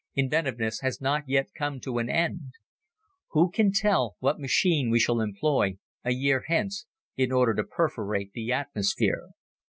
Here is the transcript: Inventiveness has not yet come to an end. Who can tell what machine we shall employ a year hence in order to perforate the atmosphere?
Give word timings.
Inventiveness 0.15 0.79
has 0.79 0.99
not 0.99 1.29
yet 1.29 1.53
come 1.53 1.79
to 1.81 1.99
an 1.99 2.09
end. 2.09 2.53
Who 3.33 3.51
can 3.51 3.71
tell 3.71 4.15
what 4.17 4.39
machine 4.39 4.89
we 4.89 4.99
shall 4.99 5.21
employ 5.21 5.77
a 6.03 6.09
year 6.11 6.45
hence 6.47 6.87
in 7.15 7.31
order 7.31 7.53
to 7.53 7.63
perforate 7.63 8.31
the 8.33 8.51
atmosphere? 8.51 9.29